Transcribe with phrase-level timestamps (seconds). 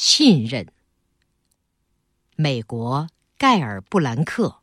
[0.00, 0.64] 信任。
[2.36, 4.58] 美国盖尔布兰克。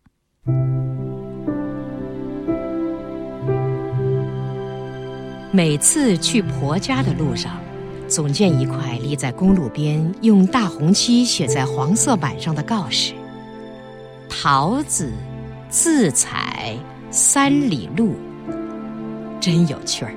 [5.51, 7.59] 每次去婆家的路上，
[8.07, 13.13] 总见一块立在公路边、用大红漆写在黄色板上的告示
[14.31, 15.11] ：“桃子
[15.69, 16.77] 自采
[17.11, 18.15] 三里路。”
[19.41, 20.15] 真有趣儿。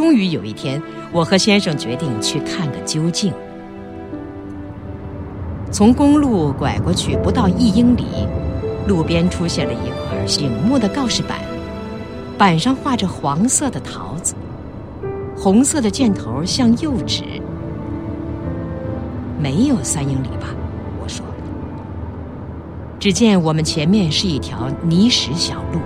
[0.00, 0.82] 终于有一天，
[1.12, 3.34] 我和先生决定去看个究竟。
[5.70, 8.06] 从公路拐过去不到一英里，
[8.88, 11.38] 路边出现了一块醒目的告示板，
[12.38, 14.34] 板上画着黄色的桃子，
[15.36, 17.22] 红色的箭头向右指。
[19.38, 20.48] 没有三英里吧？
[21.02, 21.22] 我说。
[22.98, 25.78] 只见我们前面是一条泥石小路。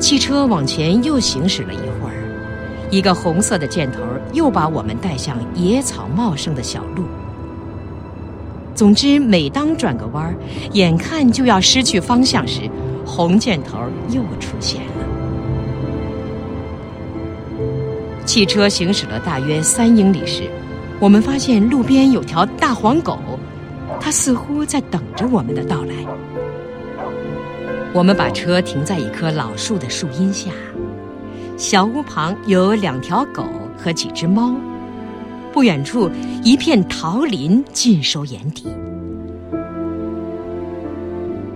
[0.00, 2.25] 汽车往前又行驶了一会儿，
[2.90, 4.00] 一个红色的箭头
[4.32, 7.04] 又把我们带向野草茂盛的小路。
[8.74, 10.34] 总之，每当转个弯儿，
[10.72, 12.62] 眼看就要失去方向时，
[13.04, 13.78] 红箭头
[14.10, 14.90] 又出现了。
[18.24, 20.42] 汽车行驶了大约三英里时，
[21.00, 23.18] 我们发现路边有条大黄狗，
[23.98, 25.94] 它似乎在等着我们的到来。
[27.94, 30.50] 我们把车停在一棵老树的树荫下，
[31.56, 33.42] 小屋旁有两条狗
[33.78, 34.54] 和几只猫，
[35.54, 36.10] 不远处
[36.44, 38.66] 一片桃林尽收眼底。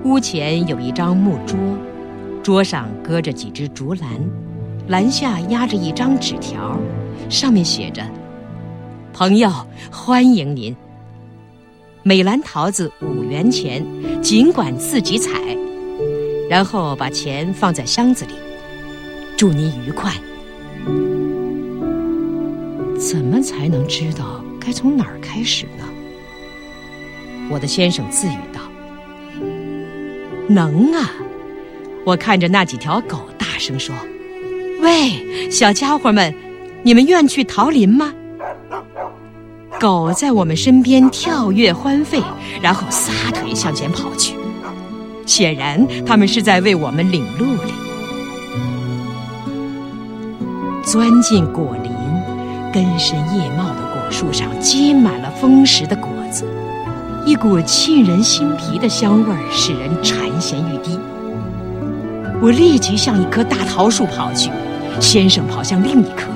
[0.02, 1.58] 屋前有一张木桌，
[2.42, 4.08] 桌上搁着几只竹篮，
[4.88, 6.78] 篮下压着一张纸条，
[7.28, 8.02] 上面写着
[9.12, 9.50] ：“朋友，
[9.92, 10.74] 欢迎您。
[12.02, 13.84] 每篮桃子五元钱，
[14.22, 15.38] 尽管自己采。”
[16.48, 18.32] 然后把钱放在箱子里，
[19.40, 20.12] 祝您愉快。
[22.98, 25.84] 怎么才能知道该从哪儿开始呢？
[27.48, 28.60] 我的先生自语道
[30.46, 31.10] ：“能啊！”
[32.04, 33.94] 我看着那几条狗，大声说
[34.82, 36.34] ：“喂，小家伙们，
[36.82, 38.12] 你们愿去桃林吗？”
[39.80, 42.22] 狗在我们身边跳跃欢吠，
[42.60, 44.34] 然后撒腿向前跑去。
[45.24, 47.72] 显然，他们是在为我们领路哩。
[50.90, 51.92] 钻进果林，
[52.72, 56.44] 根深叶茂的果树上结满了丰实的果子，
[57.24, 60.98] 一股沁人心脾的香味儿使人馋涎欲滴。
[62.42, 64.50] 我立即向一棵大桃树跑去，
[64.98, 66.26] 先生跑向另一棵。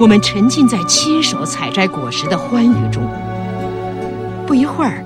[0.00, 3.00] 我们沉浸在亲手采摘果实的欢愉中。
[4.44, 5.04] 不一会儿。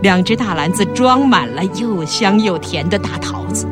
[0.00, 3.66] 两只大篮子装满了又香又甜的大桃子，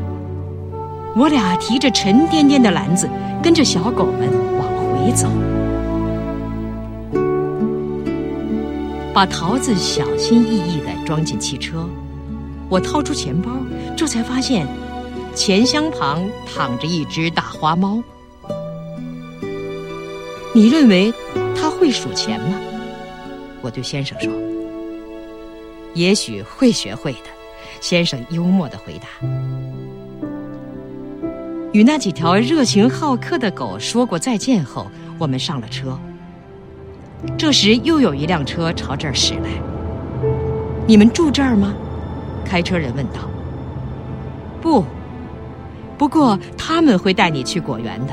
[1.15, 3.09] 我俩提着沉甸甸的篮子，
[3.43, 5.29] 跟着小狗们往回走，
[9.13, 11.87] 把桃子小心翼翼地装进汽车。
[12.71, 13.51] 我掏出钱包，
[13.95, 14.67] 这才发现
[15.35, 18.03] 钱箱旁躺着一只大花猫。
[20.55, 21.13] 你认为
[21.55, 22.59] 它会数钱吗？
[23.61, 24.33] 我对先生说。
[25.93, 27.29] 也许会学会的，
[27.83, 29.09] 先生幽默的回答。
[31.73, 34.87] 与那几条热情好客的狗说过再见后，
[35.19, 35.99] 我们上了车。
[37.39, 39.49] 这时又有一辆车朝这儿驶来。
[40.87, 41.75] 你们住这儿吗？
[42.45, 43.21] 开车人问道。
[44.61, 44.85] 不，
[45.97, 48.13] 不过他们会带你去果园的。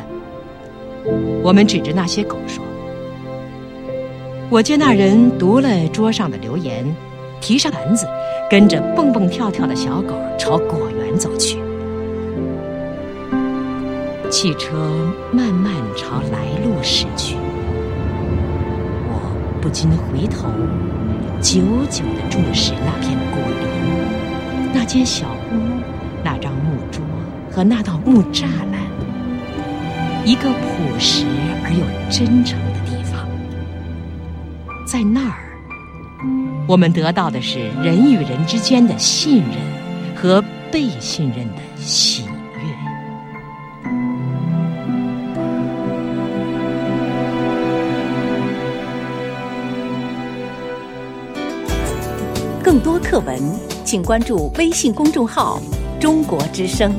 [1.43, 2.63] 我们指着那些狗说。
[4.49, 6.85] 我见那人读了桌上的留言。
[7.41, 8.05] 提上篮子，
[8.49, 11.57] 跟着蹦蹦跳跳的小狗朝果园走去。
[14.29, 14.77] 汽车
[15.33, 17.35] 慢慢朝来路驶去，
[19.07, 20.47] 我不禁回头，
[21.41, 21.59] 久
[21.89, 25.55] 久地注视那片果林、那间小屋、
[26.23, 27.01] 那张木桌
[27.51, 28.79] 和那道木栅栏，
[30.23, 31.25] 一个朴实
[31.63, 33.27] 而又真诚的地方，
[34.85, 35.37] 在那儿。
[36.67, 42.25] 我们得到的是人与人之间的信任和被信任的喜
[53.09, 53.41] 课文，
[53.83, 55.59] 请关注微信公众号
[55.99, 56.93] “中国之声”。